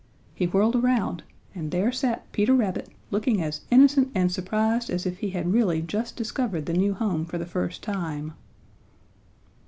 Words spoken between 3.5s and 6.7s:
innocent and surprised as if he had really just discovered